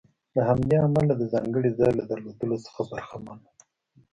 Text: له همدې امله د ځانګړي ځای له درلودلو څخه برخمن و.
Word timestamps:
له 0.35 0.41
همدې 0.49 0.77
امله 0.87 1.13
د 1.17 1.23
ځانګړي 1.33 1.69
ځای 1.79 1.91
له 1.99 2.03
درلودلو 2.09 2.57
څخه 2.65 2.81
برخمن 2.91 3.37
و. 3.41 3.49